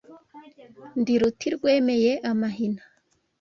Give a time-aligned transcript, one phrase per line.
[0.99, 2.83] Ndi ruti rwemeye amahina